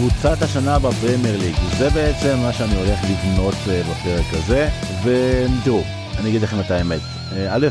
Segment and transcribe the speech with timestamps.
[0.00, 4.68] קבוצת השנה בפרמייר ליג, זה בעצם מה שאני הולך לבנות אה, בפרק הזה,
[5.04, 5.82] ותראו,
[6.20, 7.00] אני אגיד לכם את האמת.
[7.32, 7.66] אה, א',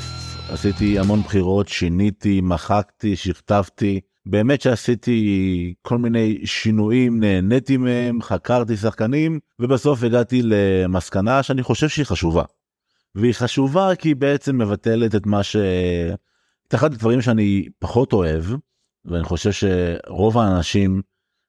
[0.49, 9.39] עשיתי המון בחירות, שיניתי, מחקתי, שכתבתי, באמת שעשיתי כל מיני שינויים, נהניתי מהם, חקרתי שחקנים,
[9.59, 12.43] ובסוף הגעתי למסקנה שאני חושב שהיא חשובה.
[13.15, 15.55] והיא חשובה כי היא בעצם מבטלת את מה ש...
[16.67, 18.43] את אחד הדברים שאני פחות אוהב,
[19.05, 21.01] ואני חושב שרוב האנשים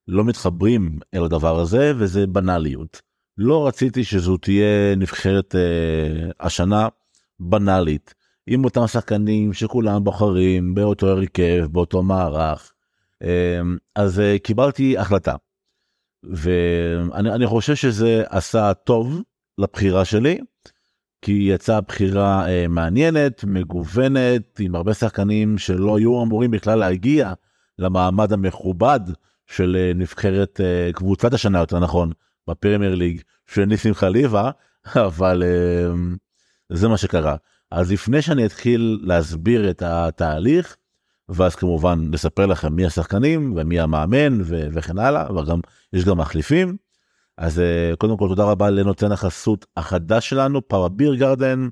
[0.09, 3.03] לא מתחברים אל הדבר הזה, וזה בנאליות.
[3.39, 6.89] לא רציתי שזו תהיה נבחרת אה, השנה
[7.41, 8.15] בנאלית,
[8.47, 12.73] עם אותם שחקנים שכולם בוחרים באותו הרכב, באותו מערך.
[13.23, 13.61] אה,
[13.95, 15.35] אז אה, קיבלתי החלטה.
[16.23, 19.23] ואני חושב שזה עשה טוב
[19.59, 20.39] לבחירה שלי,
[21.23, 27.33] כי יצאה בחירה אה, מעניינת, מגוונת, עם הרבה שחקנים שלא היו אמורים בכלל להגיע
[27.79, 29.01] למעמד המכובד
[29.51, 32.13] של אה, נבחרת אה, קבוצת השנה יותר נכון
[32.49, 34.51] בפרמייר ליג של ניסים חליבה
[35.07, 35.93] אבל אה,
[36.69, 37.37] זה מה שקרה
[37.71, 40.77] אז לפני שאני אתחיל להסביר את התהליך
[41.29, 45.61] ואז כמובן לספר לכם מי השחקנים ומי המאמן ו- וכן הלאה וגם
[45.93, 46.77] יש גם מחליפים
[47.39, 47.63] אז
[47.99, 51.69] קודם כל תודה רבה לנותן החסות החדש שלנו פאווה ביר גרדן.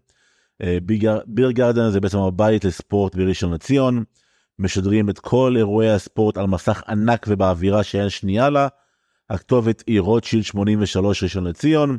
[1.27, 4.05] ביר גרדן זה בעצם הבית לספורט בראשון לציון.
[4.59, 8.69] משדרים את כל אירועי הספורט על מסך ענק ובאווירה שאין שנייה לה.
[9.31, 11.98] הכתובת היא רוטשילד 83 ראשון לציון.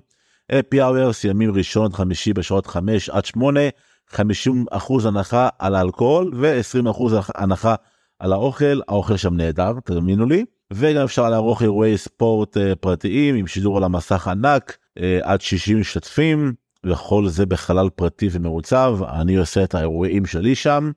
[0.51, 3.59] אפי אאוורס ימים ראשון עד חמישי בשעות 5 עד 8
[4.07, 7.75] 50 אחוז הנחה על האלכוהול ו-20 אחוז הנחה
[8.19, 8.81] על האוכל.
[8.87, 10.45] האוכל שם נהדר תאמינו לי.
[10.73, 15.79] וגם אפשר לערוך אירועי ספורט uh, פרטיים עם שידור על המסך ענק uh, עד 60
[15.79, 16.53] משתתפים
[16.85, 20.91] וכל זה בחלל פרטי ומעוצב אני עושה את האירועים שלי שם.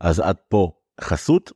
[0.00, 0.70] אז עד פה
[1.00, 1.52] חסות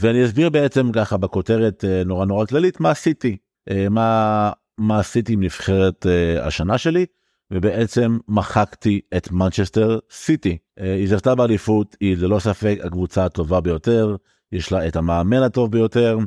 [0.00, 3.36] ואני אסביר בעצם ככה בכותרת אה, נורא נורא כללית מה עשיתי.
[3.70, 7.06] אה, מה מה עשיתי עם נבחרת אה, השנה שלי
[7.50, 14.16] ובעצם מחקתי את מנצ'סטר סיטי היא זכתה באליפות היא ללא ספק הקבוצה הטובה ביותר
[14.52, 16.18] יש לה את המאמן הטוב ביותר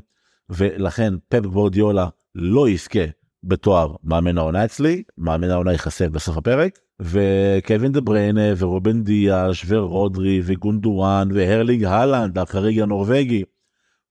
[0.49, 3.05] ולכן פפ גוורדיולה לא יזכה
[3.43, 10.41] בתואר מאמן העונה אצלי מאמן העונה ייחשף בסוף הפרק וקווין דה בריינה ורובן דיאש ורודרי
[10.45, 13.43] וגונדואן והרלינג הלנד החריג הנורבגי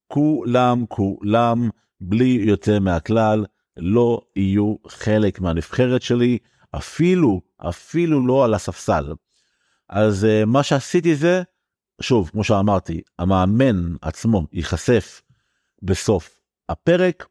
[0.06, 1.68] כולם כולם
[2.00, 3.44] בלי יוצא מהכלל
[3.76, 6.38] לא יהיו חלק מהנבחרת שלי
[6.70, 9.12] אפילו אפילו לא על הספסל.
[9.88, 11.42] אז uh, מה שעשיתי זה
[12.00, 15.22] שוב כמו שאמרתי המאמן עצמו ייחשף
[15.82, 17.26] בסוף הפרק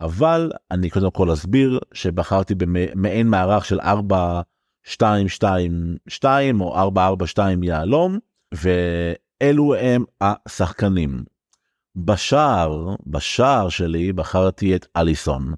[0.00, 4.40] אבל אני קודם כל אסביר שבחרתי במעין מערך של 4
[4.88, 8.18] 2 2 2 או 4 4 2 יהלום
[8.54, 11.24] ואלו הם השחקנים.
[11.96, 15.54] בשער בשער שלי בחרתי את אליסון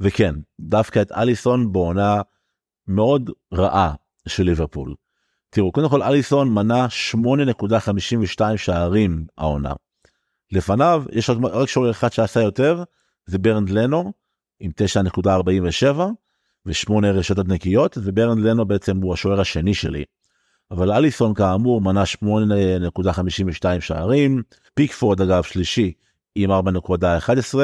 [0.00, 2.20] וכן דווקא את אליסון בעונה
[2.86, 3.94] מאוד רעה
[4.28, 4.94] של ליברפול.
[5.50, 9.72] תראו קודם כל אליסון מנה 8.52 שערים העונה.
[10.52, 12.82] לפניו יש רק שוער אחד שעשה יותר
[13.26, 14.12] זה ברנד לנו
[14.60, 14.70] עם
[15.20, 15.86] 9.47
[16.68, 20.04] ושמונה רשתות נקיות וברנד לנו בעצם הוא השוער השני שלי.
[20.70, 24.42] אבל אליסון כאמור מנע 8.52 שערים
[24.74, 25.92] פיקפורד אגב שלישי
[26.34, 27.58] עם 4.11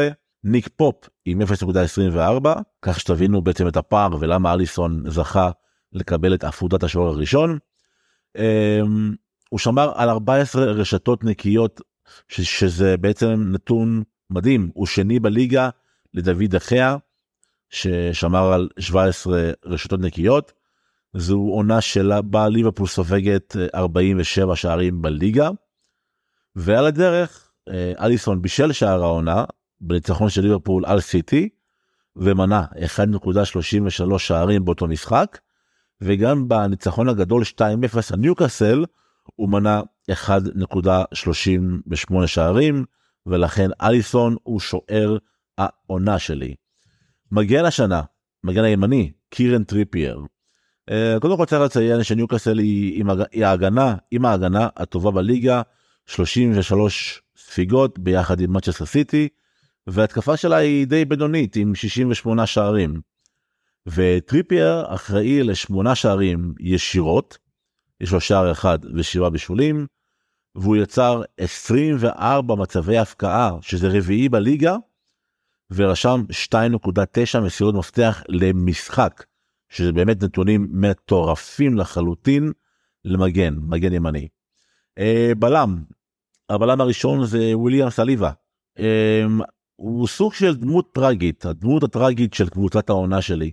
[0.45, 2.49] ניק פופ עם 0.24
[2.83, 5.51] כך שתבינו בעצם את הפער ולמה אליסון זכה
[5.93, 7.59] לקבל את עפודת השוער הראשון.
[8.39, 9.15] אמ,
[9.51, 11.81] הוא שמר על 14 רשתות נקיות
[12.29, 15.69] שזה בעצם נתון מדהים הוא שני בליגה
[16.15, 16.97] לדוד דחיה
[17.75, 20.53] ששמר על 17 רשתות נקיות.
[21.17, 25.51] זו עונה שלה בה ליברפול סופגת 47 אה, שערים בליגה.
[26.57, 29.45] ועל הדרך אה, אליסון בישל שער העונה
[29.81, 31.49] בניצחון של ליברפול על סיטי
[32.17, 32.65] ומנע
[34.13, 35.39] 1.33 שערים באותו משחק
[36.01, 37.55] וגם בניצחון הגדול 2-0
[38.13, 38.85] על ניוקאסל
[39.37, 42.85] הוא מנע 1.38 שערים
[43.27, 45.17] ולכן אליסון הוא שוער
[45.59, 46.55] העונה שלי.
[47.35, 48.03] מגן השנה,
[48.45, 50.21] מגן הימני, קירן טריפייר.
[50.91, 55.63] אה, קודם כל צריך לציין שניוקאסל היא, היא ההגנה, עם ההגנה הטובה בליגה,
[56.07, 59.29] 33 ספיגות ביחד עם מנצ'סטר סיטי,
[59.87, 63.01] והתקפה שלה היא די בינונית עם 68 שערים.
[63.87, 67.39] וטריפייר אחראי לשמונה שערים ישירות,
[68.01, 69.87] יש לו שער אחד ושבעה בישולים,
[70.55, 74.77] והוא יצר 24 מצבי הבקעה שזה רביעי בליגה
[75.75, 76.23] ורשם
[76.55, 79.25] 2.9 מסירות מפתח למשחק
[79.69, 82.53] שזה באמת נתונים מטורפים לחלוטין
[83.05, 84.29] למגן מגן ימני.
[84.99, 85.83] אה, בלם
[86.51, 88.31] הבלם הראשון זה וויליאם סליבה.
[88.79, 89.25] אה,
[89.77, 93.51] הוא סוג של דמות טרגית, הדמות הטרגית של קבוצת העונה שלי.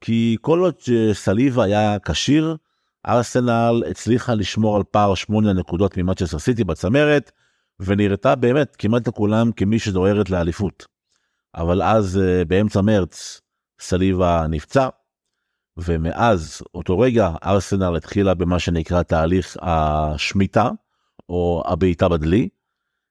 [0.00, 2.56] כי כל עוד שסליבה היה כשיר,
[3.06, 7.32] ארסנל הצליחה לשמור על פער 8 נקודות ממאצ'סטר סיטי בצמרת,
[7.80, 10.95] ונראתה באמת כמעט לכולם כמי שדוהרת לאליפות.
[11.56, 13.40] אבל אז אה, באמצע מרץ
[13.80, 14.88] סליבה נפצע,
[15.76, 20.70] ומאז אותו רגע ארסנל התחילה במה שנקרא תהליך השמיטה,
[21.28, 22.48] או הבעיטה בדלי.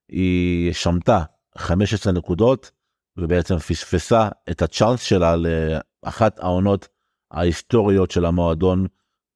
[0.10, 1.24] היא שמטה
[1.58, 2.72] 15 נקודות,
[3.18, 6.88] ובעצם פספסה את הצ'אנס שלה לאחת העונות
[7.32, 8.88] ההיסטוריות של המועדון,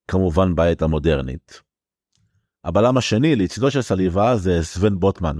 [0.07, 1.61] כמובן בעת המודרנית.
[2.63, 5.37] הבלם השני לצידו של סליבה זה סוון בוטמן.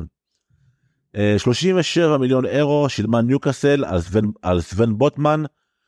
[1.38, 5.44] 37 אה, מיליון אירו שילמה ניוקאסל על סוון, על סוון בוטמן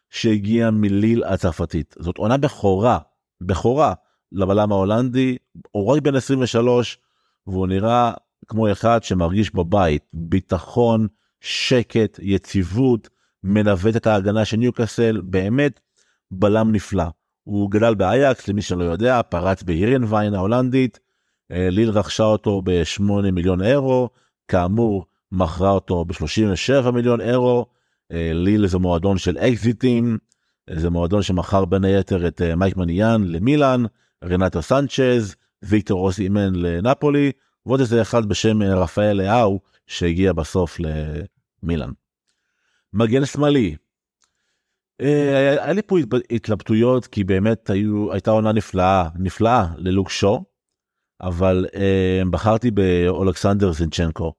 [0.09, 1.95] שהגיע מליל הצרפתית.
[1.99, 2.97] זאת עונה בכורה,
[3.41, 3.93] בכורה
[4.31, 5.37] לבלם ההולנדי,
[5.71, 6.97] הוא רק בן 23
[7.47, 8.13] והוא נראה
[8.47, 11.07] כמו אחד שמרגיש בבית, ביטחון,
[11.39, 13.09] שקט, יציבות,
[13.43, 15.79] מנווט את ההגנה של ניוקאסל, באמת
[16.31, 17.05] בלם נפלא.
[17.43, 20.99] הוא גדל באייקס, למי שלא יודע, פרץ בהירנביין ההולנדית,
[21.51, 24.09] אה, ליל רכשה אותו ב-8 מיליון אירו,
[24.47, 27.65] כאמור מכרה אותו ב-37 מיליון אירו,
[28.11, 30.17] אה, ליל זה מועדון של אקזיטים,
[30.69, 33.83] זה מועדון שמכר בין היתר את אה, מייק מניאן למילאן,
[34.23, 37.31] רנטו סנצ'ז, ויקטור רוס אימן לנפולי,
[37.65, 41.91] ועוד איזה אחד בשם רפאל לאהו שהגיע בסוף למילאן.
[42.93, 43.75] מגן שמאלי.
[44.99, 45.97] היה לי פה
[46.31, 50.43] התלבטויות כי באמת היו הייתה עונה נפלאה נפלאה ללוק שו
[51.21, 54.33] אבל אה, בחרתי באולכסנדר זינצ'נקו.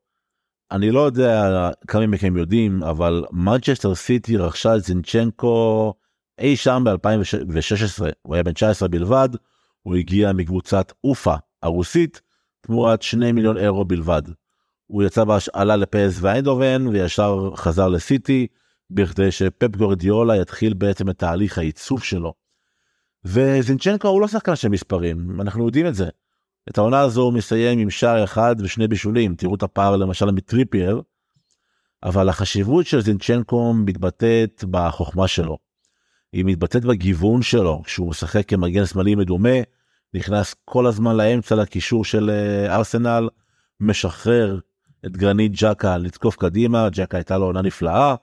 [0.73, 5.95] אני לא יודע כמה מכם יודעים אבל מנצ'סטר סיטי רכשה את זינצ'נקו
[6.39, 9.29] אי שם ב-2016 הוא היה בן 19 בלבד
[9.83, 12.21] הוא הגיע מקבוצת אופה הרוסית
[12.61, 14.23] תמורת 2 מיליון אירו בלבד.
[14.87, 18.47] הוא יצא בהשאלה לפס ואיינדובן וישר חזר לסיטי
[18.91, 22.35] בכדי שפפ גורדיולה יתחיל בעצם את תהליך העיצוב שלו.
[23.25, 26.09] וזינצ'נקו הוא לא שחקן של מספרים אנחנו יודעים את זה.
[26.69, 31.03] את העונה הזו הוא מסיים עם שער אחד ושני בישולים תראו את הפער למשל מטריפייר.
[32.03, 35.59] אבל החשיבות של זינצ'נקו מתבטאת בחוכמה שלו.
[36.33, 39.59] היא מתבטאת בגיוון שלו כשהוא משחק כמגן שמאלי מדומה
[40.15, 43.29] נכנס כל הזמן לאמצע לקישור של אה, ארסנל
[43.81, 44.59] משחרר
[45.07, 48.15] את גרנית ג'קה לתקוף קדימה ג'קה הייתה לו עונה נפלאה.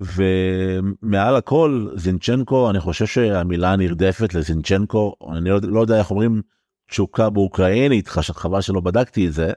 [0.00, 6.42] ומעל הכל זינצ'נקו אני חושב שהמילה הנרדפת לזינצ'נקו אני לא, לא יודע איך אומרים
[6.88, 9.52] תשוקה באוקראינית חבל שלא בדקתי את זה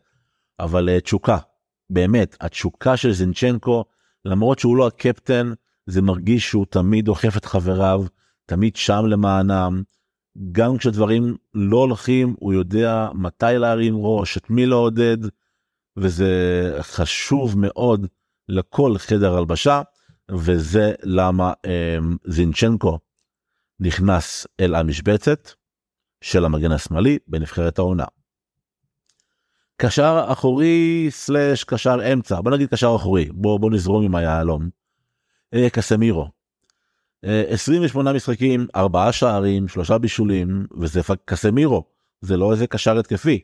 [0.60, 1.38] אבל אה, תשוקה
[1.90, 3.86] באמת התשוקה של זינצ'נקו
[4.26, 5.54] למרות שהוא לא הקפטן
[5.86, 8.04] זה מרגיש שהוא תמיד דוחף את חבריו
[8.46, 9.84] תמיד שם למענם
[10.52, 15.18] גם כשדברים לא הולכים הוא יודע מתי להרים ראש את מי לעודד
[15.98, 16.34] וזה
[16.82, 18.08] חשוב מאוד
[18.50, 19.82] לכל חדר הלבשה
[20.32, 23.00] וזה למה אה, זינצ'נקו
[23.80, 25.50] נכנס אל המשבצת
[26.22, 28.06] של המגן השמאלי בנבחרת העונה.
[29.78, 34.70] קשר אחורי סלאש קשר אמצע בוא נגיד קשר אחורי בוא בוא נזרום עם היהלום.
[35.54, 36.28] אה, קסמירו
[37.24, 41.84] 28 אה, משחקים, 4 שערים, 3 בישולים, וזה קסמירו,
[42.22, 43.40] זה לא איזה קשר התקפי.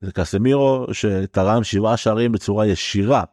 [0.00, 3.24] זה קסמירו שתרם 7 שערים בצורה ישירה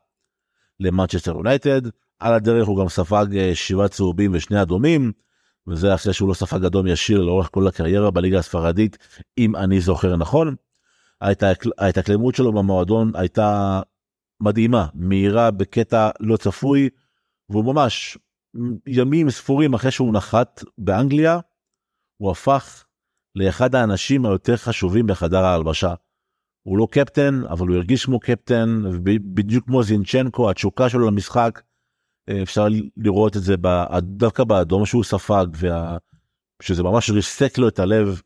[0.79, 1.81] למנצ'סטר יונייטד,
[2.19, 5.11] על הדרך הוא גם ספג 7 אה, צהובים ושני אדומים,
[5.67, 8.97] וזה אחרי שהוא לא ספג אדום ישיר לאורך כל הקריירה בליגה הספרדית,
[9.37, 10.55] אם אני זוכר נכון.
[11.77, 13.81] ההתאקלמות שלו במועדון הייתה
[14.41, 16.89] מדהימה, מהירה בקטע לא צפוי,
[17.49, 18.17] והוא ממש
[18.87, 21.39] ימים ספורים אחרי שהוא נחת באנגליה,
[22.17, 22.85] הוא הפך
[23.35, 25.93] לאחד האנשים היותר חשובים בחדר ההלבשה.
[26.63, 31.61] הוא לא קפטן, אבל הוא הרגיש כמו קפטן, בדיוק כמו זינצ'נקו, התשוקה שלו למשחק,
[32.29, 33.55] אפשר לראות את זה
[34.01, 35.97] דווקא באדום שהוא ספג, וה...
[36.61, 38.21] שזה ממש ריסק לו את הלב,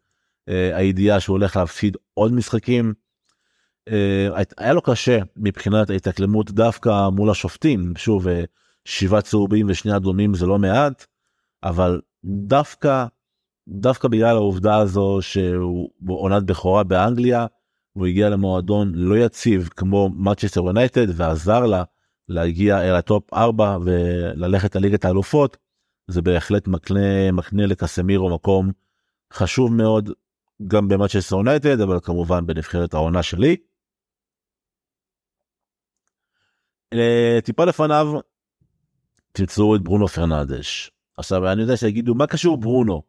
[0.49, 2.93] אה, הידיעה שהוא הולך להפסיד עוד משחקים.
[3.87, 8.27] אה, היה לו קשה מבחינת ההתאקלמות דווקא מול השופטים, שוב,
[8.85, 11.05] שבעה צהובים ושני אדומים זה לא מעט,
[11.63, 13.05] אבל דווקא,
[13.67, 17.45] דווקא בגלל העובדה הזו שהוא עונת בכורה באנגליה,
[17.93, 21.83] הוא הגיע למועדון לא יציב כמו מנצ'סטר יונייטד ועזר לה
[22.29, 25.57] להגיע אל הטופ 4 וללכת לליגת האלופות,
[26.07, 28.71] זה בהחלט מקנה, מקנה לקאסמירו מקום
[29.33, 30.09] חשוב מאוד
[30.67, 33.57] גם במנצ'סטר יונייטד אבל כמובן בנבחרת העונה שלי.
[36.93, 38.07] אה, טיפה לפניו
[39.31, 40.91] תמצאו את ברונו פרננדש.
[41.17, 43.03] עכשיו אני יודע שיגידו מה קשור ברונו?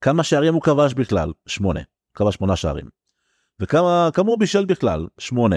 [0.00, 1.32] כמה שערים הוא כבש בכלל?
[1.46, 1.80] שמונה.
[2.14, 2.88] כבש שמונה שערים.
[3.60, 5.06] וכמה כמה הוא בישל בכלל?
[5.18, 5.56] שמונה.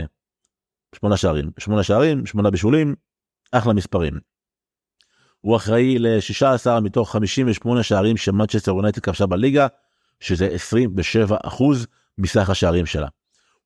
[0.99, 1.51] שמונה שערים.
[1.59, 2.95] שמונה שערים, שמונה בישולים.
[3.51, 4.19] אחלה מספרים.
[5.41, 9.67] הוא אחראי ל-16 מתוך 58 שערים שמנצ'סטר יונייטד כבשה בליגה,
[10.19, 11.87] שזה 27 אחוז
[12.17, 13.07] מסך השערים שלה.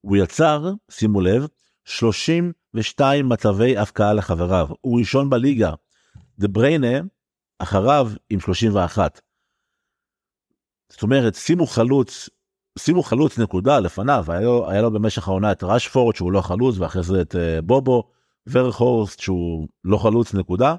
[0.02, 1.48] הוא יצר, שימו לב,
[1.86, 5.74] 32 מצבי הפקעה לחבריו, הוא ראשון בליגה.
[6.40, 7.00] דה בריינה
[7.60, 9.22] אחריו עם 31.
[10.90, 12.30] זאת אומרת, שימו חלוץ,
[12.80, 17.04] שימו חלוץ נקודה לפניו, היה היה לו במשך העונה את ראשפורד שהוא לא חלוץ, ואחרי
[17.04, 18.12] זה את uh, בובו,
[18.48, 20.76] ורכהורסט שהוא לא חלוץ נקודה.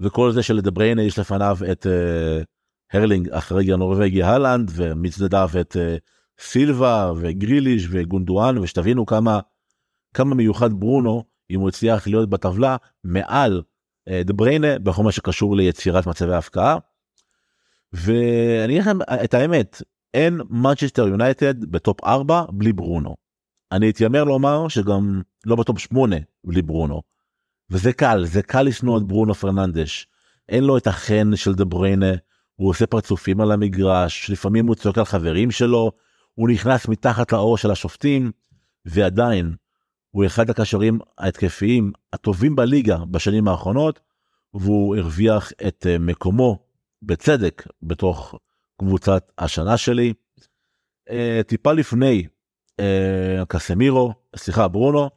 [0.00, 2.44] וכל זה שלדה בריינה יש לפניו את uh,
[2.92, 6.00] ארלינג החריג הנורבגי הלנד ומצדדיו את אה,
[6.40, 9.40] סילבה וגריליש וגונדואן ושתבינו כמה
[10.14, 13.62] כמה מיוחד ברונו אם הוא הצליח להיות בטבלה מעל
[14.08, 16.76] אה, דה בריינה בכל מה שקשור ליצירת מצבי הבקעה.
[17.92, 19.82] ואני אגיד לכם את האמת
[20.14, 23.16] אין מנצ'סטר יונייטד בטופ 4 בלי ברונו.
[23.72, 27.02] אני אתיימר לומר שגם לא בטופ 8 בלי ברונו.
[27.70, 30.06] וזה קל זה קל לשנוא את ברונו פרננדש.
[30.48, 32.12] אין לו את החן של דה בריינה
[32.56, 35.92] הוא עושה פרצופים על המגרש לפעמים הוא צועק על חברים שלו
[36.34, 38.30] הוא נכנס מתחת לאור של השופטים
[38.84, 39.54] ועדיין
[40.10, 44.00] הוא אחד הקשרים ההתקפיים הטובים בליגה בשנים האחרונות
[44.54, 46.58] והוא הרוויח את אה, מקומו
[47.02, 48.34] בצדק בתוך
[48.80, 50.12] קבוצת השנה שלי.
[51.10, 52.26] אה, טיפה לפני
[52.80, 55.10] אה, קסמירו, סליחה ברונו,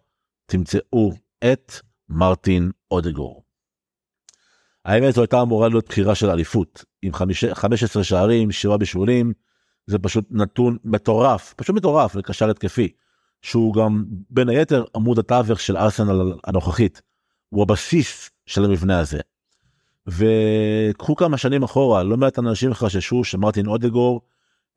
[0.46, 1.12] תמצאו
[1.52, 1.74] את
[2.10, 3.44] מרטין אודגור.
[4.86, 7.14] האמת זו הייתה אמורה להיות בחירה של אליפות עם
[7.54, 9.34] 15 שערים, שירה בישולים,
[9.88, 12.94] זה פשוט נתון מטורף, פשוט מטורף לקשר התקפי.
[13.44, 17.02] שהוא גם בין היתר עמוד התווך של ארסנל הנוכחית.
[17.50, 19.20] הוא הבסיס של המבנה הזה.
[20.08, 24.22] וקחו כמה שנים אחורה לא מעט אנשים חששו שמרטין אודגור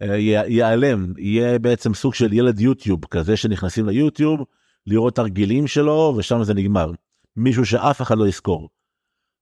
[0.02, 0.16] אה,
[0.48, 4.40] ייעלם יהיה בעצם סוג של ילד יוטיוב כזה שנכנסים ליוטיוב
[4.86, 6.92] לראות תרגילים שלו ושם זה נגמר
[7.36, 8.68] מישהו שאף אחד לא יזכור.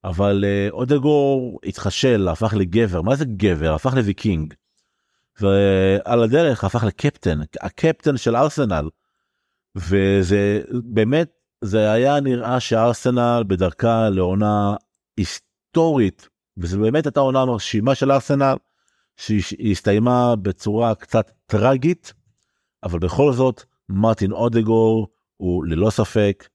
[0.04, 4.54] אבל אה, אודגור התחשל הפך לגבר מה זה גבר הפך לוויקינג.
[5.40, 8.88] ועל הדרך הפך לקפטן הקפטן של ארסנל
[9.76, 11.28] וזה באמת
[11.64, 14.74] זה היה נראה שארסנל בדרכה לעונה
[15.74, 18.54] היסטורית וזה באמת הייתה עונה מרשימה של ארסנל
[19.16, 22.12] שהסתיימה בצורה קצת טרגית
[22.82, 26.48] אבל בכל זאת מרטין אודגור הוא ללא ספק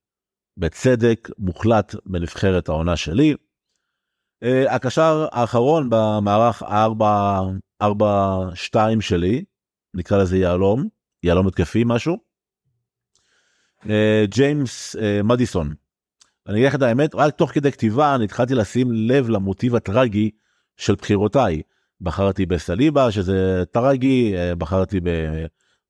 [0.57, 3.33] בצדק מוחלט בנבחרת העונה שלי.
[4.43, 6.63] Uh, הקשר האחרון במערך
[7.83, 7.85] 4-2
[8.99, 9.43] שלי
[9.93, 10.87] נקרא לזה יהלום
[11.23, 12.17] יהלום התקפי משהו.
[13.89, 15.73] אה, ג'יימס אה, מדיסון.
[16.49, 20.31] אני אגיד לך את האמת רק תוך כדי כתיבה אני התחלתי לשים לב למוטיב הטרגי
[20.77, 21.61] של בחירותיי.
[22.01, 24.99] בחרתי בסליבה שזה טרגי אה, בחרתי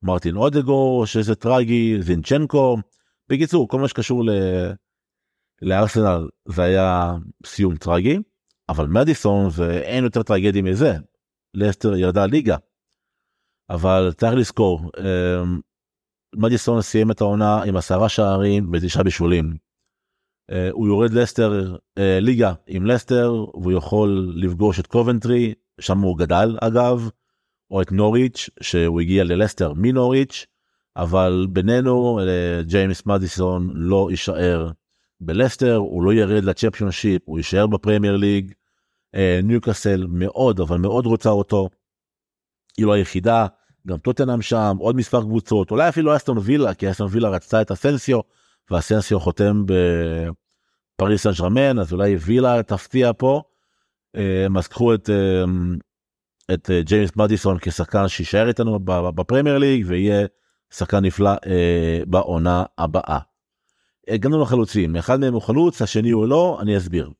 [0.02, 2.76] במרטין אודגו שזה טרגי זינצ'נקו.
[3.28, 4.30] בקיצור כל מה שקשור ל...
[5.62, 7.14] לארסנל זה היה
[7.46, 8.18] סיום טרגי
[8.68, 10.94] אבל מדיסון ואין יותר טרגדי מזה.
[11.54, 12.56] לסטר ירדה ליגה.
[13.70, 14.90] אבל צריך לזכור
[16.36, 19.69] מדיסון סיים את העונה עם עשרה שערים ותשעה בישולים.
[20.50, 26.18] Uh, הוא יורד לסטר uh, ליגה עם לסטר והוא יכול לפגוש את קובנטרי שם הוא
[26.18, 27.10] גדל אגב
[27.70, 30.46] או את נוריץ' שהוא הגיע ללסטר מנוריץ'
[30.96, 32.22] אבל בינינו אה,
[32.62, 34.70] ג'יימס מדיסון לא יישאר
[35.20, 38.52] בלסטר הוא לא ירד לצ'מפיונשיפ הוא יישאר בפרמייר ליג.
[39.42, 41.68] ניוקאסל מאוד אבל מאוד רוצה אותו.
[42.76, 43.46] היא לא היחידה
[43.86, 47.70] גם טוטנאם שם עוד מספר קבוצות אולי אפילו אסטון וילה כי אסטון וילה רצתה את
[47.70, 48.20] אסנסיו
[48.70, 49.64] ואסנסיו חותם
[50.96, 53.42] בפריס סן ג'רמן אז אולי וילה תפתיע פה.
[54.16, 55.44] אה, אז קחו את אה,
[56.54, 60.26] את אה, ג'יימס מדיסון כשחקן שישאר איתנו בפרמייר ליג ויהיה
[60.70, 61.32] שחקן נפלא
[62.06, 63.18] בעונה הבאה.
[64.08, 67.10] הגענו לחלוצים אחד מהם הוא חלוץ השני הוא לא אני אסביר.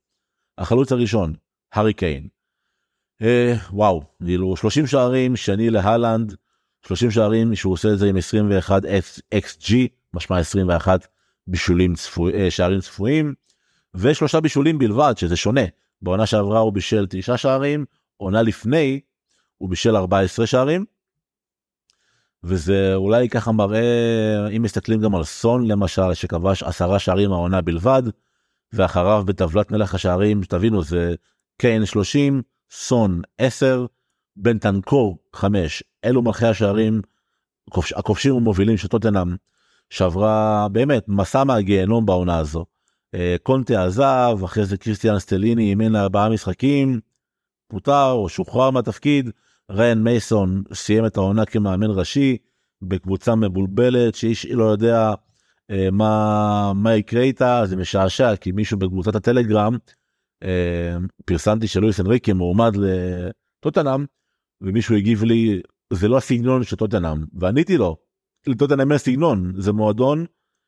[0.59, 1.35] החלוץ הראשון
[1.73, 2.29] הארי קיין.
[3.73, 6.35] וואו כאילו 30 שערים שני להלנד
[6.87, 8.83] 30 שערים שהוא עושה את זה עם 21
[9.35, 9.75] xg
[10.15, 11.07] משמע 21
[11.51, 13.35] בישולים צפו, אה, שערים צפויים
[13.95, 15.65] ושלושה בישולים בלבד שזה שונה
[16.03, 17.85] בעונה שעברה הוא בישל 9 שערים
[18.17, 19.01] עונה לפני
[19.59, 20.85] הוא בישל 14 שערים.
[22.45, 28.03] וזה אולי ככה מראה אם מסתכלים גם על סון למשל שכבש עשרה שערים העונה בלבד
[28.73, 31.15] ואחריו בטבלת מלך השערים תבינו זה
[31.59, 33.87] קיין 30 סון 10
[34.37, 37.01] בנטנקור 5 אלו מלכי השערים
[37.97, 39.37] הכובשים ומובילים של טוטנאם
[39.91, 42.65] שעברה באמת מסע מהגיהנום בעונה הזו.
[43.15, 47.01] אה, קונטה עזב אחרי זה קריסטיאן סטליני אימן ארבעה משחקים
[47.69, 49.31] פוטר או שוחרר מהתפקיד
[49.71, 52.37] ריין מייסון סיים את העונה כמאמן ראשי
[52.83, 55.15] בקבוצה מבולבלת שאיש לא יודע
[55.93, 59.77] מה מה יקרה איתה זה משעשע כי מישהו בקבוצת הטלגרם
[61.25, 64.05] פרסמתי שלואיס אנריקי מועמד לטוטנאם
[64.61, 65.61] ומישהו הגיב לי
[65.93, 67.97] זה לא הסגנון של טוטנאם ועניתי לו
[68.47, 70.27] לטוטנאם אין סגנון זה מועדון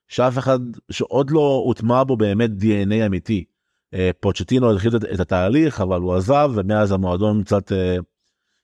[0.09, 0.59] שאף אחד
[0.91, 3.45] שעוד לא הוטמע בו באמת dna אמיתי.
[4.21, 7.73] פוצ'טינו התחיל את התהליך אבל הוא עזב ומאז המועדון קצת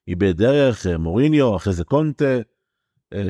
[0.09, 2.39] איבד דרך מוריניו אחרי זה קונטה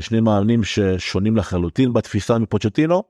[0.00, 3.02] שני מאמנים ששונים לחלוטין בתפיסה מפוצ'טינו.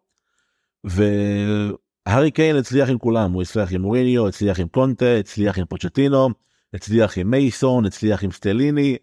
[0.85, 6.29] והארי קיין הצליח עם כולם הוא הצליח עם מוריניו הצליח עם קונטה הצליח עם פוצ'טינו
[6.75, 8.97] הצליח עם מייסון הצליח עם סטליני.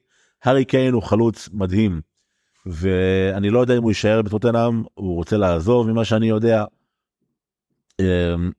[0.43, 2.01] הארי קיין הוא חלוץ מדהים.
[2.65, 6.65] ואני לא יודע אם הוא יישאר בטוטנאם הוא רוצה לעזוב ממה שאני יודע.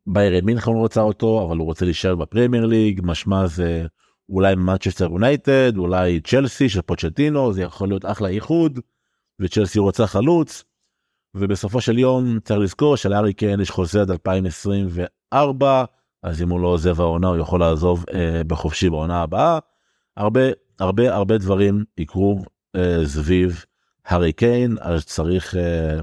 [0.07, 3.87] ביירן מינכן רוצה אותו אבל הוא רוצה להישאר בפרמייר ליג משמע זה
[4.29, 8.81] אולי מצ'סטר יונייטד אולי צ'לסי של פוצ'טינו זה יכול להיות אחלה איחוד.
[9.41, 10.65] וצ'לסי רוצה חלוץ.
[11.35, 15.85] ובסופו של יום צריך לזכור שלארי קיין יש חוזה עד 2024
[16.23, 19.59] אז אם הוא לא עוזב העונה הוא יכול לעזוב אה, בחופשי בעונה הבאה.
[20.17, 20.41] הרבה
[20.79, 22.45] הרבה הרבה דברים יקרו
[22.77, 23.65] אה, סביב
[24.07, 26.01] הארי קיין אז צריך אה,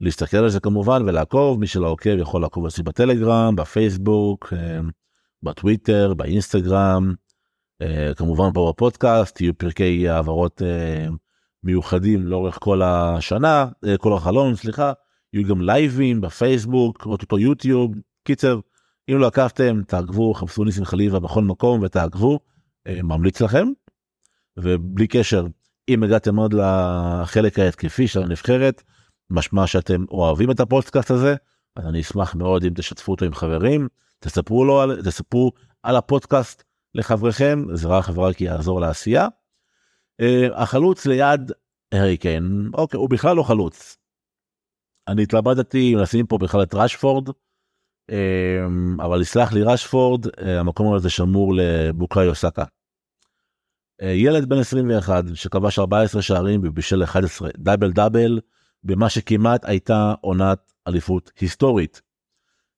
[0.00, 1.60] להסתכל על זה כמובן ולעקוב.
[1.60, 4.80] מי שלא עוקב יכול לעקוב אצלי בטלגרם בפייסבוק אה,
[5.42, 7.14] בטוויטר באינסטגרם
[7.82, 9.40] אה, כמובן פה בפודקאסט.
[9.40, 11.06] יהיו פרקי העברות אה,
[11.62, 14.92] מיוחדים לאורך כל השנה אה, כל החלון סליחה.
[15.32, 17.94] יהיו גם לייבים בפייסבוק אותו יוטיוב.
[18.24, 18.60] קיצר
[19.10, 22.38] אם לא עקבתם תעקבו חפשו ניסים חליבה בכל מקום ותעקבו.
[22.86, 23.68] אה, ממליץ לכם.
[24.56, 25.46] ובלי קשר
[25.88, 28.82] אם הגעתם עוד לחלק ההתקפי של הנבחרת
[29.30, 31.34] משמע שאתם אוהבים את הפודקאסט הזה
[31.76, 33.88] אז אני אשמח מאוד אם תשתפו אותו עם חברים
[34.18, 35.52] תספרו לו על תספרו
[35.82, 36.62] על הפודקאסט
[36.94, 39.28] לחבריכם זה רק רק יעזור לעשייה.
[40.22, 41.52] Uh, החלוץ ליד
[41.92, 43.96] הארי קיין אוקיי הוא בכלל לא חלוץ.
[45.08, 47.32] אני התלבטתי אם לשים פה בכלל את רשפורד uh,
[48.98, 52.64] אבל יסלח לי רשפורד uh, המקום הזה שמור לבוקאיו סאקה.
[54.02, 58.40] Uh, ילד בן 21 שכבש 14 שערים ובישל 11 דאבל דאבל
[58.84, 62.02] במה שכמעט הייתה עונת אליפות היסטורית.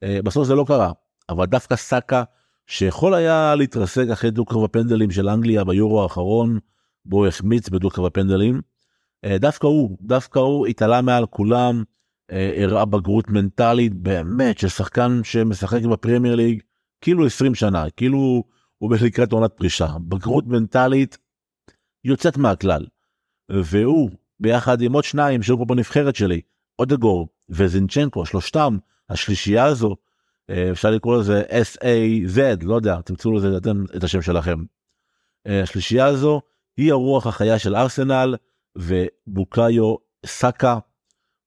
[0.04, 0.92] Uh, בסוף זה לא קרה
[1.28, 2.22] אבל דווקא סאקה
[2.66, 6.58] שיכול היה להתרסק אחרי דו-קרב הפנדלים של אנגליה ביורו האחרון
[7.04, 8.60] בו החמיץ בדו-קרב הפנדלים.
[9.24, 11.82] אה, דווקא הוא דווקא הוא התעלה מעל כולם
[12.30, 16.62] אה, הראה בגרות מנטלית באמת של שחקן שמשחק בפרמייר ליג
[17.00, 18.44] כאילו 20 שנה כאילו
[18.78, 21.18] הוא לקראת עונת פרישה בגרות מנטלית
[22.04, 22.86] יוצאת מהכלל.
[23.50, 24.10] והוא
[24.40, 26.40] ביחד עם עוד שניים שהיו פה בנבחרת שלי
[26.78, 29.96] אודגור וזינצ'נקו שלושתם השלישייה הזו
[30.50, 34.64] אה, אפשר לקרוא לזה S.A.Z לא יודע תמצאו לזה אתם את השם שלכם.
[35.46, 36.40] השלישייה הזו
[36.76, 38.34] היא הרוח החיה של ארסנל
[38.76, 39.94] ובוקאיו
[40.26, 40.78] סאקה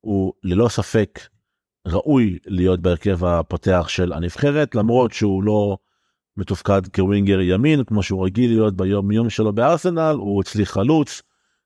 [0.01, 1.19] הוא ללא ספק
[1.87, 5.77] ראוי להיות בהרכב הפותח של הנבחרת למרות שהוא לא
[6.37, 11.21] מתופקד כווינגר ימין כמו שהוא רגיל להיות ביום יום שלו בארסנל הוא אצלי חלוץ.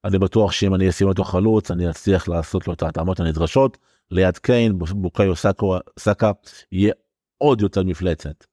[0.06, 3.78] אני בטוח שאם אני אשים אותו חלוץ אני אצליח לעשות לו את ההתאמות הנדרשות.
[4.12, 6.32] ליד קיין בוקאיו סאקו, סאקה
[6.71, 6.93] יהיה
[7.38, 8.45] עוד יותר מפלצת.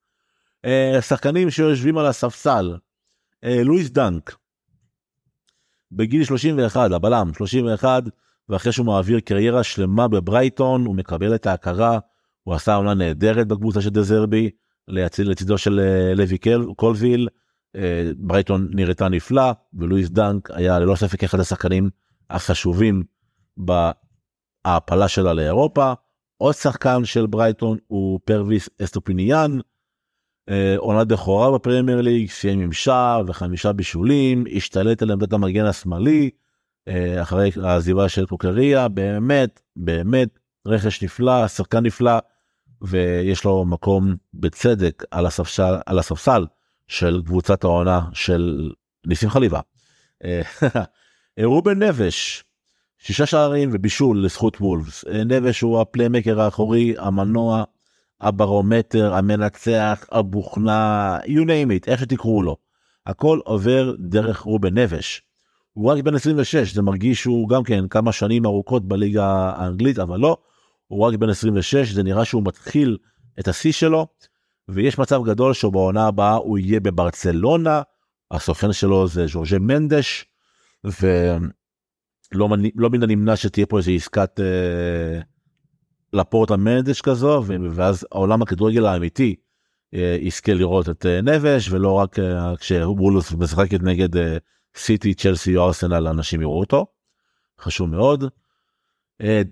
[0.65, 2.77] אה, שחקנים שיושבים על הספסל.
[3.43, 4.35] אה, לואיס דנק.
[5.91, 8.03] בגיל 31 הבלם 31
[8.49, 11.99] ואחרי שהוא מעביר קריירה שלמה בברייטון הוא מקבל את ההכרה.
[12.43, 14.49] הוא עשה עונה נהדרת בקבוצה של דזרבי
[14.87, 16.37] לצידו של אה, לוי
[16.75, 17.27] קולוויל
[17.75, 21.89] אה, ברייטון נראתה נפלא ולואיס דנק היה ללא ספק אחד השחקנים
[22.29, 23.03] החשובים
[23.57, 25.93] בהעפלה שלה לאירופה.
[26.37, 29.59] עוד שחקן של ברייטון הוא פרביס אסטופיניאן
[30.49, 36.29] אה, עונת בכורה בפרמייר ליג, סיים עם שער וחמישה בישולים, השתלט על עמדת המגן השמאלי
[37.21, 42.11] אחרי העזיבה של קוקריה, באמת באמת רכש נפלא, שחקן נפלא,
[42.83, 46.45] ויש לו מקום בצדק על הספסל, על הספסל
[46.87, 48.71] של קבוצת העונה של
[49.07, 49.59] ניסים חליבה.
[50.23, 50.41] אה,
[51.45, 52.43] רובן נבש,
[52.97, 55.05] שישה שערים ובישול לזכות וולפס.
[55.25, 57.63] נבש הוא הפליימקר האחורי, המנוע
[58.21, 62.57] הברומטר, המנצח, הבוכנה, you name it, איך שתקראו לו.
[63.05, 65.21] הכל עובר דרך רובן נבש.
[65.73, 70.19] הוא רק בן 26, זה מרגיש שהוא גם כן כמה שנים ארוכות בליגה האנגלית, אבל
[70.19, 70.37] לא,
[70.87, 72.97] הוא רק בן 26, זה נראה שהוא מתחיל
[73.39, 74.07] את השיא שלו,
[74.67, 77.81] ויש מצב גדול שבעונה הבאה הוא יהיה בברצלונה,
[78.31, 80.25] הסוכן שלו זה ז'ורג'ה מנדש,
[80.83, 81.39] ולא
[82.75, 85.19] לא מן הנמנע שתהיה פה איזה עסקת אה,
[86.13, 89.35] לפורטה מנדש כזו ואז העולם הכדורגל האמיתי
[89.93, 94.09] אה, יזכה לראות את אה, נבש ולא רק אה, כשבולוס משחקת נגד
[94.75, 96.85] סיטי צ'לסי או ארסנל אנשים יראו אותו.
[97.59, 98.23] חשוב מאוד.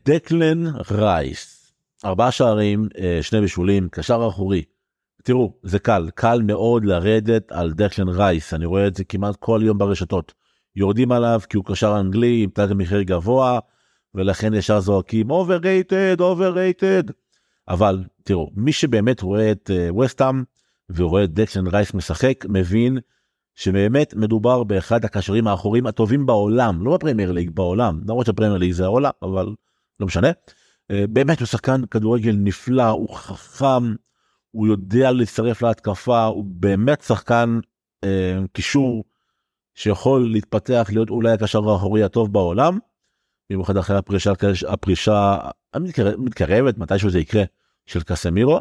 [0.05, 1.62] דקלן רייס
[2.05, 4.63] ארבעה שערים, אה, שני בישולים, קשר אחורי.
[5.23, 9.62] תראו, זה קל, קל מאוד לרדת על דקלן רייס, אני רואה את זה כמעט כל
[9.63, 10.34] יום ברשתות.
[10.75, 13.60] יורדים עליו כי הוא קשר אנגלי עם תג מחיר גבוה,
[14.15, 17.12] ולכן ישר זועקים overrated, overrated.
[17.67, 20.43] אבל תראו, מי שבאמת רואה את וסטאם
[20.95, 22.97] ורואה את דקלן רייס משחק, מבין
[23.55, 28.83] שבאמת מדובר באחד הקשרים האחוריים הטובים בעולם, לא בפרמייר ליג, בעולם, למרות שפרמייר ליג זה
[28.83, 29.55] העולם, אבל
[29.99, 30.31] לא משנה.
[30.91, 33.93] אה, באמת הוא שחקן כדורגל נפלא, הוא חכם,
[34.51, 37.59] הוא יודע להצטרף להתקפה, הוא באמת שחקן
[38.03, 39.03] אה, קישור
[39.75, 42.79] שיכול להתפתח להיות אולי הקשר האחורי הטוב בעולם.
[43.49, 44.31] במיוחד אחרי הפרישה,
[44.67, 45.37] הפרישה
[45.73, 47.43] המתקרבת, מתישהו זה יקרה,
[47.85, 48.59] של קסמירו.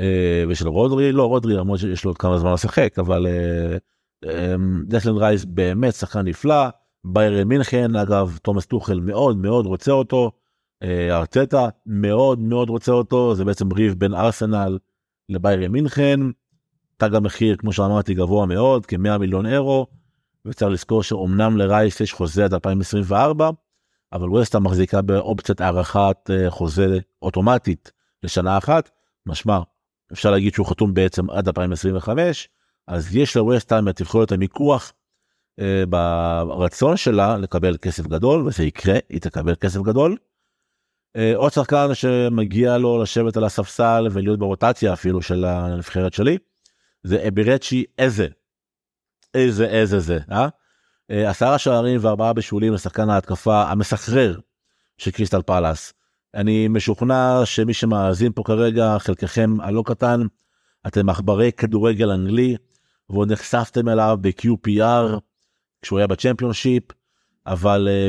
[0.00, 3.76] אה, ושל רודרי, לא רודרי למרות שיש לו עוד כמה זמן לשחק, אבל אה,
[4.24, 4.54] אה,
[4.86, 6.68] דסלן רייס באמת שחקן נפלא.
[7.04, 10.30] ביירן מינכן אגב תומאס טוחל מאוד מאוד רוצה אותו.
[11.10, 14.78] ארטטה מאוד מאוד רוצה אותו זה בעצם ריב בין ארסנל
[15.28, 16.20] לביירן מינכן.
[16.96, 19.86] תג המחיר כמו שאמרתי גבוה מאוד כ-100 מיליון אירו.
[20.44, 23.50] וצריך לזכור שאומנם לרייס יש חוזה עד 2024
[24.12, 28.90] אבל ווסטה מחזיקה באופציית הארכת חוזה אוטומטית לשנה אחת
[29.26, 29.60] משמע
[30.12, 32.48] אפשר להגיד שהוא חתום בעצם עד 2025
[32.86, 34.92] אז יש לווסטהאם את יכולת המיקוח
[35.60, 35.84] אה,
[36.46, 40.16] ברצון שלה לקבל כסף גדול וזה יקרה היא תקבל כסף גדול.
[41.16, 46.38] אה, עוד שחקן שמגיע לו לשבת על הספסל ולהיות ברוטציה אפילו של הנבחרת שלי
[47.02, 48.28] זה אבירצ'י איזה
[49.34, 50.48] איזה איזה זה אה?
[51.10, 54.38] אה עשרה שערים וארבעה בשולים לשחקן ההתקפה המסחרר
[54.98, 55.92] של קריסטל פאלאס.
[56.34, 60.20] אני משוכנע שמי שמאזין פה כרגע חלקכם הלא קטן
[60.86, 62.56] אתם עכברי כדורגל אנגלי
[63.10, 65.18] ועוד נחשפתם אליו ב-QPR
[65.82, 66.82] כשהוא היה בצ'מפיונשיפ
[67.46, 68.08] אבל אה,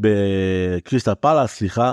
[0.00, 1.92] בקריסטל פאלאס סליחה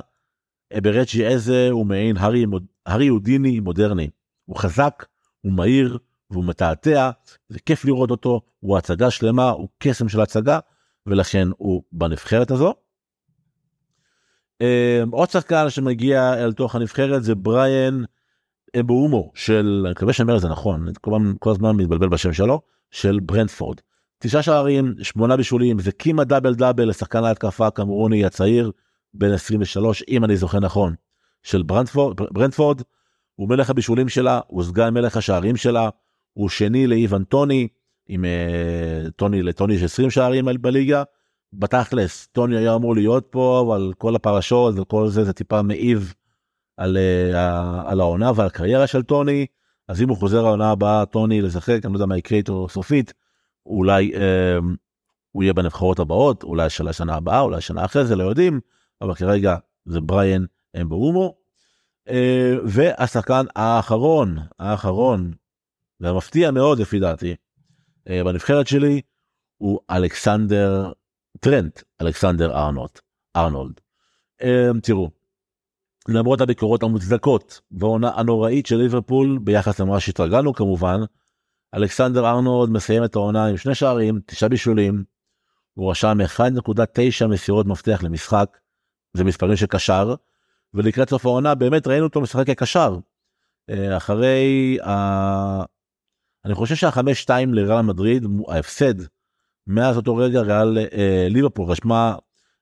[0.84, 2.45] אברצ'י אזה הוא מעין הארי,
[2.86, 4.09] הארי הודיני מודרני
[4.45, 5.05] הוא חזק
[5.41, 5.97] הוא מהיר
[6.29, 7.12] והוא מתעתע
[7.49, 10.59] זה כיף לראות אותו הוא הצגה שלמה הוא קסם של הצגה
[11.05, 12.73] ולכן הוא בנבחרת הזו.
[14.62, 18.04] אמ, עוד שחקן שמגיע אל תוך הנבחרת זה בריאן
[18.80, 20.88] אבואומו של אני מקווה שאני אומר את זה נכון
[21.39, 22.62] כל, הזמן מתבלבל בשם שלו
[22.92, 23.78] של ברנדפורד.
[24.20, 28.72] תשעה שערים שמונה בישולים זה כמעט דאבל דאבל לשחקן ההתקפה הקמרוני הצעיר
[29.13, 30.96] בן 23 אם אני זוכר נכון
[31.44, 31.63] של
[32.32, 32.82] ברנדפורד
[33.36, 35.89] הוא מלך הבישולים שלה הוא סגן מלך השערים שלה
[36.34, 37.68] הוא שני לאיוון טוני
[38.08, 41.04] עם uh, טוני לטוני יש 20 שערים בליגה
[41.54, 46.13] בתכלס טוני היה אמור להיות פה אבל כל הפרשות וכל זה זה טיפה מעיב
[46.78, 47.36] על, uh,
[47.92, 49.46] על העונה ועל הקריירה של טוני
[49.88, 53.13] אז אם הוא חוזר העונה הבאה טוני לשחק אני לא יודע מה יקרה איתו סופית
[53.66, 54.18] אולי uh,
[55.32, 58.60] הוא יהיה בנבחרות הבאות אולי של השנה הבאה אולי שנה אחרי זה לא יודעים
[59.02, 60.46] אבל כרגע זה בריאן
[60.82, 61.36] אמבאומו.
[62.10, 62.12] Uh,
[62.66, 65.32] והשחקן האחרון האחרון
[66.00, 67.36] והמפתיע מאוד לפי דעתי
[68.10, 69.02] uh, בנבחרת שלי
[69.58, 70.92] הוא אלכסנדר
[71.43, 72.99] טרנט אלכסנדר ארנולד
[73.36, 73.73] ארנולד.
[74.41, 75.10] Um, תראו
[76.08, 80.99] למרות הביקורות המוצדקות והעונה הנוראית של ליברפול ביחס למה שהתרגלנו כמובן
[81.75, 85.03] אלכסנדר ארנולד מסיים את העונה עם שני שערים תשעה בישולים.
[85.73, 86.17] הוא רשם
[87.21, 88.58] 1.9 מסירות מפתח למשחק
[89.13, 90.15] זה מספרים של קשר
[90.73, 92.97] ולקראת סוף העונה באמת ראינו אותו משחק כקשר.
[93.69, 95.63] אה, אחרי ה...
[96.45, 99.12] אני חושב שהחמש שתיים לריאל מדריד ההפסד
[99.67, 102.15] מאז אותו רגע ריאל אה, ליברפול רשמה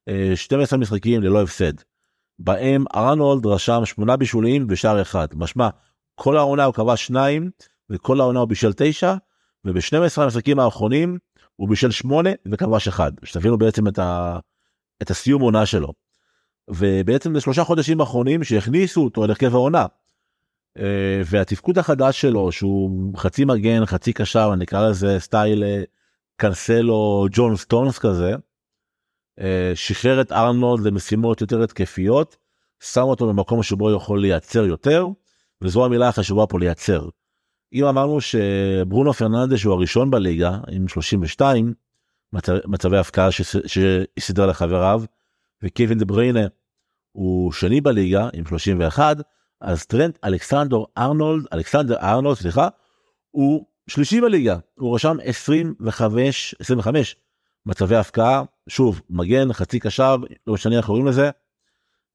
[0.10, 1.74] אה, 12 משחקים ללא הפסד.
[2.40, 5.70] בהם ארנולד רשם שמונה בישולים ושער אחד משמע
[6.16, 7.50] כל העונה הוא קבע שניים
[7.90, 9.16] וכל העונה הוא בישל תשע
[9.66, 11.18] וב-12 המשחקים האחרונים
[11.56, 14.40] הוא בישל שמונה וכבש אחד שתבינו בעצם את, ה...
[15.02, 15.94] את הסיום עונה שלו.
[16.70, 19.86] ובעצם לשלושה חודשים האחרונים שהכניסו אותו אל הרכב העונה.
[20.78, 25.84] אה, והתפקוד החדש שלו שהוא חצי מגן חצי קשר נקרא לזה סטייל אה,
[26.42, 28.36] קנסלו ג'ון סטונס כזה.
[29.40, 32.38] אה, שחרר את ארנולד למשימות יותר התקפיות
[32.80, 35.08] שם אותו במקום שבו יכול לייצר יותר
[35.62, 37.10] וזו המילה החשובה פה לייצר.
[37.74, 41.74] אם אמרנו שברונו פרננדש הוא הראשון בליגה עם 32
[42.34, 43.30] מצב, מצבי הפקעה
[43.66, 45.04] שסידר לחבריו
[45.64, 46.48] וקווין דה בריינה
[47.12, 49.18] הוא שני בליגה עם 31
[49.62, 52.68] אז טרנט אלכסנדר ארנולד אלכסנדר ארנולד סליחה
[53.32, 57.16] הוא שלישי בליגה הוא רשם 25 25
[57.66, 60.16] מצבי הפקעה שוב מגן חצי קשר
[60.48, 61.30] לא משנה איך קוראים לזה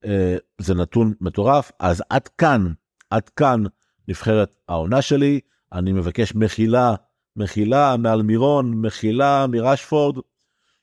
[0.05, 1.71] אה, זה נתון מטורף.
[1.79, 2.73] אז עד כאן
[3.09, 3.63] עד כאן
[4.07, 5.39] נבחרת העונה שלי.
[5.73, 6.95] אני מבקש מחילה
[7.35, 10.15] מחילה מעל מירון מחילה מרשפורד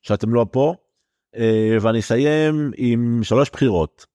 [0.03, 0.75] שאתם לא פה.
[1.37, 4.07] אה, ואני אסיים עם שלוש בחירות.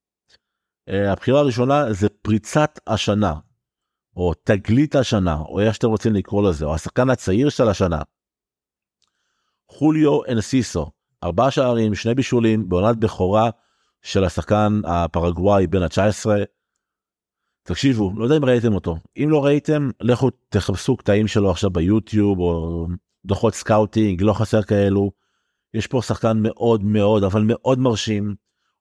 [0.88, 3.34] הבחירה הראשונה זה פריצת השנה,
[4.20, 8.02] או תגלית השנה, או איך שאתם רוצים לקרוא לזה, או השחקן הצעיר של השנה.
[9.70, 10.92] חוליו אנסיסו,
[11.24, 13.50] ארבעה שערים, שני בישולים, בעונת בכורה
[14.02, 16.30] של השחקן הפרגוואי בן ה-19.
[17.64, 18.98] תקשיבו, לא יודע אם ראיתם אותו.
[19.18, 22.88] אם לא ראיתם, לכו תחפשו קטעים שלו עכשיו ביוטיוב, או
[23.26, 25.12] דוחות סקאוטינג, לא חסר כאלו.
[25.74, 28.36] יש פה שחקן מאוד מאוד, אבל מאוד מרשים.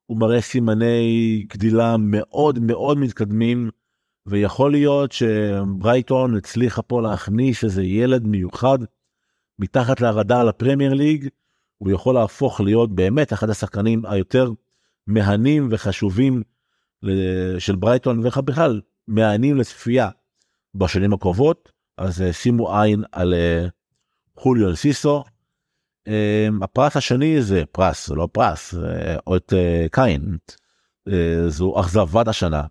[0.05, 3.69] הוא מראה סימני גדילה מאוד מאוד מתקדמים,
[4.29, 8.79] ויכול להיות שברייטון הצליחה פה להכניס איזה ילד מיוחד
[9.59, 11.27] מתחת לרדאר לפרמייר ליג,
[11.77, 14.51] הוא יכול להפוך להיות באמת אחד השחקנים היותר
[15.07, 16.43] מהנים וחשובים
[17.59, 20.09] של ברייטון ובכלל מהנים לצפייה
[20.75, 23.67] בשנים הקרובות אז אה, שימו עין על אה,
[24.35, 25.23] חוליו סיסו.
[26.07, 28.75] אה, הפרס השני זה פרס לא פרס
[29.35, 29.53] את
[29.91, 30.37] קיין
[31.47, 32.63] זו אכזבת השנה.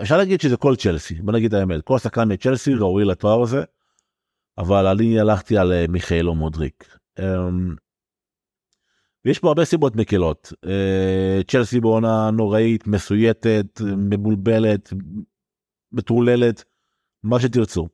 [0.00, 3.62] אפשר להגיד שזה כל צ'לסי בוא נגיד האמת כל שחקן מצ'לסי ראוי לתואר הזה.
[4.58, 6.96] אבל אני הלכתי על מיכאלו מודריק.
[9.24, 10.52] ויש פה הרבה סיבות מקלות.
[10.66, 14.92] אה, צ'לסי בעונה נוראית, מסויטת, מבולבלת,
[15.92, 16.64] מטרוללת,
[17.22, 17.88] מה שתרצו.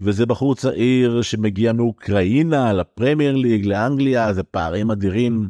[0.00, 5.48] וזה בחור צעיר שמגיע מאוקראינה לפרמייר ליג, לאנגליה, זה פערים אדירים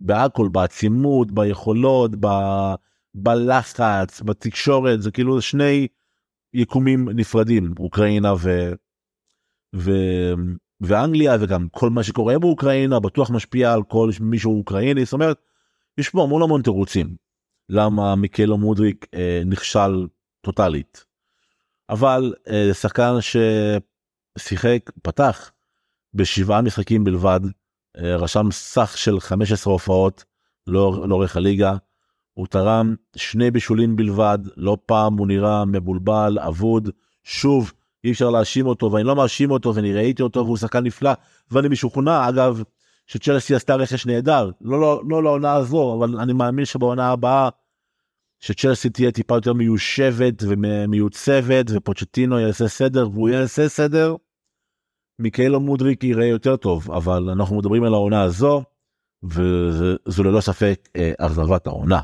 [0.00, 2.26] בהכל, בעצימות, ביכולות, ב...
[3.16, 5.86] בלחץ, בתקשורת, זה כאילו שני
[6.54, 8.72] יקומים נפרדים, אוקראינה ו...
[9.76, 9.90] ו...
[10.80, 15.40] ואנגליה וגם כל מה שקורה באוקראינה בטוח משפיע על כל מישהו אוקראיני זאת אומרת
[15.98, 17.16] יש פה המון המון תירוצים
[17.68, 20.06] למה מיקלו מודריק אה, נכשל
[20.40, 21.04] טוטאלית.
[21.90, 23.12] אבל אה, שחקן
[24.38, 25.52] ששיחק פתח
[26.14, 27.40] בשבעה משחקים בלבד
[27.96, 30.24] אה, רשם סך של 15 הופעות
[30.66, 31.76] לא, לאורך הליגה
[32.36, 36.90] הוא תרם שני בישולים בלבד לא פעם הוא נראה מבולבל אבוד
[37.24, 37.72] שוב
[38.04, 41.10] אי אפשר להאשים אותו ואני לא מאשים אותו ואני ראיתי אותו והוא שחקן נפלא
[41.50, 42.62] ואני משוכנע אגב
[43.06, 47.48] שצ'לסי עשתה רכש נהדר לא לא לא לעונה הזו אבל אני מאמין שבעונה הבאה
[48.40, 54.16] שצ'לסי תהיה טיפה יותר מיושבת ומיוצבת ופוצ'טינו יעשה סדר והוא יעשה סדר.
[55.18, 58.62] מיקלו מודריק יראה יותר טוב אבל אנחנו מדברים על העונה הזו
[59.24, 62.00] וזו ללא ספק אה, אכזבת העונה.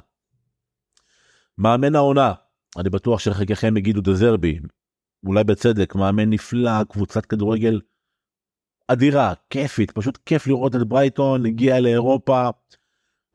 [1.63, 2.33] מאמן העונה
[2.79, 4.59] אני בטוח שחלקכם יגידו דזרבי
[5.27, 7.81] אולי בצדק, מאמן נפלא, קבוצת כדורגל
[8.89, 12.49] אדירה, כיפית, פשוט כיף לראות את ברייטון, הגיע לאירופה,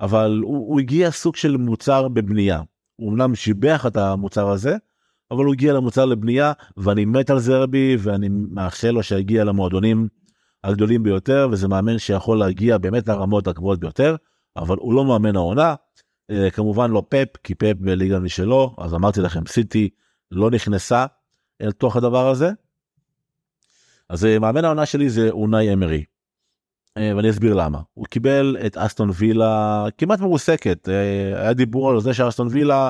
[0.01, 2.61] אבל הוא, הוא הגיע סוג של מוצר בבנייה.
[2.95, 4.77] הוא אמנם שיבח את המוצר הזה,
[5.31, 10.07] אבל הוא הגיע למוצר לבנייה, ואני מת על זרבי, ואני מאחל לו שיגיע למועדונים
[10.63, 14.15] הגדולים ביותר, וזה מאמן שיכול להגיע באמת לרמות הגבוהות ביותר,
[14.57, 15.75] אבל הוא לא מאמן העונה.
[16.31, 19.89] אה, כמובן לא פפ, כי פפ בליגה משלו, אז אמרתי לכם, סיטי
[20.31, 21.05] לא נכנסה
[21.61, 22.51] אל תוך הדבר הזה.
[24.09, 26.03] אז אה, מאמן העונה שלי זה אונאי אמרי.
[26.97, 30.87] אה, ואני אסביר למה הוא קיבל את אסטון וילה כמעט מרוסקת
[31.35, 32.89] היה דיבור על זה שאסטון וילה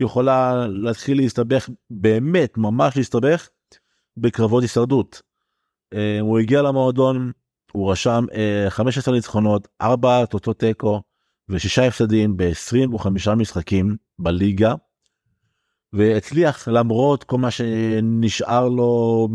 [0.00, 3.48] יכולה להתחיל להסתבך באמת ממש להסתבך
[4.16, 5.22] בקרבות הישרדות.
[6.20, 7.32] הוא הגיע למועדון
[7.72, 8.24] הוא רשם
[8.68, 11.02] 15 ניצחונות 4 תוצאות תיקו
[11.50, 14.74] ושישה הפסדים ב-25 משחקים בליגה.
[15.92, 19.28] והצליח למרות כל מה שנשאר לו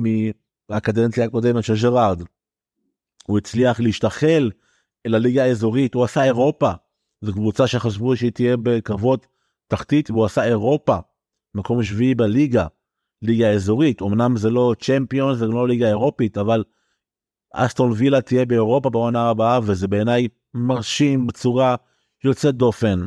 [0.69, 2.21] מהקדנציה הקודמת של ג'רארד.
[3.27, 4.51] הוא הצליח להשתחל
[5.05, 6.71] אל הליגה האזורית, הוא עשה אירופה.
[7.21, 9.27] זו קבוצה שחשבו שהיא תהיה בקרבות
[9.67, 10.97] תחתית והוא עשה אירופה,
[11.55, 12.67] מקום שביעי בליגה,
[13.21, 14.01] ליגה אזורית.
[14.01, 16.63] אמנם זה לא צ'מפיון זה לא ליגה אירופית אבל
[17.53, 21.75] אסטון וילה תהיה באירופה בעונה הבאה וזה בעיניי מרשים בצורה
[22.25, 23.05] יוצאת דופן.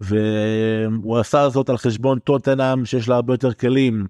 [0.00, 4.06] והוא עשה זאת על חשבון טוטנאם שיש לה הרבה יותר כלים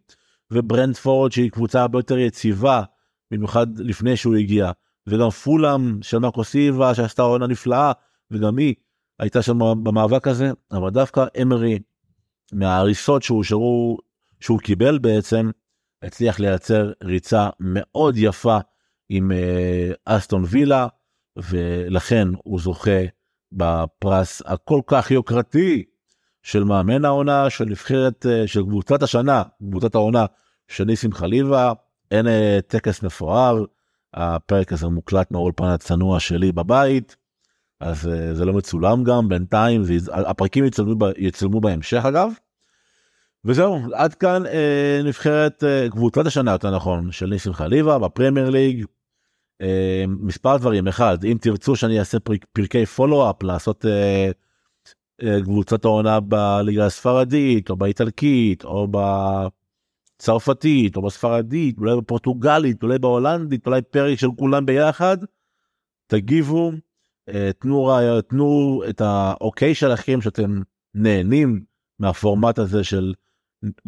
[0.51, 2.83] וברנדפורד שהיא קבוצה הרבה יותר יציבה
[3.31, 4.71] במיוחד לפני שהוא הגיע
[5.07, 7.93] וגם פולאם של מרקו סילבה שעשתה עונה נפלאה
[8.31, 8.75] וגם היא
[9.19, 11.79] הייתה שם במאבק הזה אבל דווקא אמרי
[12.53, 13.99] מההריסות שהושארו
[14.41, 15.51] שהוא קיבל בעצם
[16.03, 18.59] הצליח לייצר ריצה מאוד יפה
[19.09, 20.87] עם אה, אסטון וילה
[21.37, 23.01] ולכן הוא זוכה
[23.57, 25.85] בפרס הכל כך יוקרתי
[26.43, 30.27] של מאמן העונה של נבחרת אה, של קבוצת השנה קבוצת העונה
[30.69, 31.73] של ניסים חליבה
[32.11, 33.65] אין אה, טקס מפואר
[34.15, 37.17] הפרק הזה מוקלט מהאולפן הצנוע שלי בבית
[37.81, 42.33] אז אה, זה לא מצולם גם בינתיים זה, הפרקים יצלמו, יצלמו בהמשך אגב.
[43.45, 44.43] וזהו עד כאן
[45.05, 48.85] נבחרת קבוצת השנה יותר נכון של ניסים חליבה בפרמייר ליג
[50.07, 52.19] מספר דברים אחד אם תרצו שאני אעשה
[52.53, 53.85] פרקי פולו-אפ לעשות
[55.23, 58.89] אה, קבוצת העונה בליגה הספרדית או באיטלקית או
[60.19, 65.19] בצרפתית או בספרדית אולי בפורטוגלית אולי בהולנדית אולי פרק של כולם ביחד.
[66.07, 66.73] תגיבו
[67.29, 67.91] אה, תנו
[68.29, 70.61] תנו את האוקיי שלכם שאתם
[70.95, 71.65] נהנים
[71.99, 73.15] מהפורמט הזה של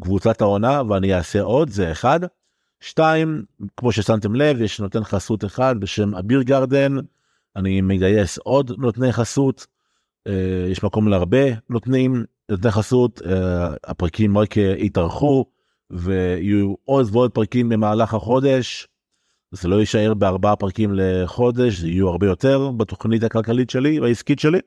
[0.01, 2.21] קבוצת העונה ואני אעשה עוד זה אחד.
[2.81, 3.45] שתיים
[3.77, 6.97] כמו ששמתם לב יש נותן חסות אחד בשם אביר גרדן
[7.57, 9.67] אני מגייס עוד נותני חסות.
[10.27, 15.45] אה, יש מקום להרבה נותנים נותני חסות אה, הפרקים רק יתארחו
[15.91, 18.89] ויהיו עוד ועוד פרקים במהלך החודש.
[19.51, 24.59] זה לא יישאר בארבעה פרקים לחודש זה יהיו הרבה יותר בתוכנית הכלכלית שלי והעסקית שלי.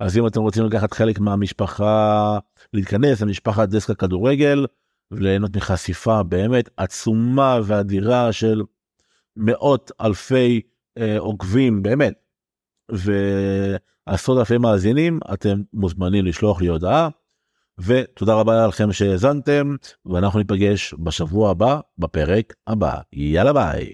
[0.00, 2.38] אז אם אתם רוצים לקחת חלק מהמשפחה
[2.72, 4.66] להיכנס למשפחת דסק הכדורגל
[5.12, 8.62] וליהנות מחשיפה באמת עצומה ואדירה של
[9.36, 10.60] מאות אלפי
[10.98, 12.14] אה, עוקבים באמת
[12.88, 17.08] ועשרות אלפי מאזינים אתם מוזמנים לשלוח לי הודעה.
[17.78, 23.92] ותודה רבה לכם שהאזנתם ואנחנו ניפגש בשבוע הבא בפרק הבא יאללה ביי.